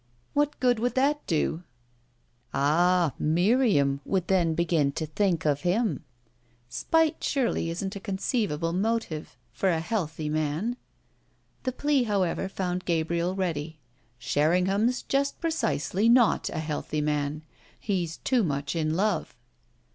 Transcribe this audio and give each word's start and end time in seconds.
"What 0.33 0.59
good 0.59 0.79
would 0.79 0.95
that 0.95 1.27
do?" 1.27 1.61
"Ah, 2.55 3.13
Miriam 3.19 4.01
would 4.03 4.29
then 4.29 4.55
begin 4.55 4.91
to 4.93 5.05
think 5.05 5.45
of 5.45 5.61
him." 5.61 6.03
"Spite 6.69 7.23
surely 7.23 7.69
isn't 7.69 7.95
a 7.95 7.99
conceivable 7.99 8.73
motive 8.73 9.37
for 9.53 9.69
a 9.69 9.79
healthy 9.79 10.27
man." 10.27 10.75
The 11.65 11.71
plea, 11.71 12.05
however, 12.05 12.49
found 12.49 12.85
Gabriel 12.85 13.35
ready. 13.35 13.77
"Sherringham's 14.17 15.03
just 15.03 15.39
precisely 15.39 16.09
not 16.09 16.49
a 16.49 16.57
healthy 16.57 17.01
man. 17.01 17.43
He's 17.79 18.17
too 18.17 18.41
much 18.43 18.75
in 18.75 18.95
love." 18.95 19.35